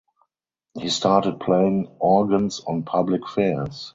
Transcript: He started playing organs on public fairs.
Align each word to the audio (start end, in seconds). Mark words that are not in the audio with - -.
He 0.79 0.89
started 0.89 1.39
playing 1.39 1.87
organs 1.99 2.59
on 2.61 2.81
public 2.81 3.27
fairs. 3.29 3.89